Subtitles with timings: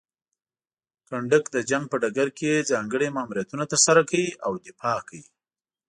[1.07, 5.25] کنډک د جنګ په ډګر کې ځانګړي ماموریتونه ترسره کوي او دفاع کوي.